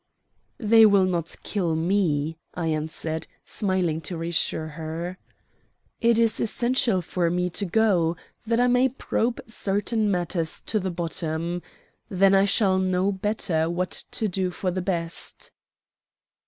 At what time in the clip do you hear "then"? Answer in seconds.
12.09-12.33